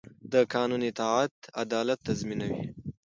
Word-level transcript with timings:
د 0.31 0.33
قانون 0.53 0.81
اطاعت 0.91 1.35
عدالت 1.63 1.99
تضمینوي 2.07 2.63